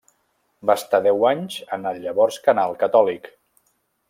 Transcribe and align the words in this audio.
Va 0.69 0.75
estar 0.79 1.01
deu 1.07 1.27
anys 1.33 1.59
en 1.79 1.85
el 1.91 2.01
llavors 2.07 2.43
canal 2.49 2.77
catòlic. 2.85 3.31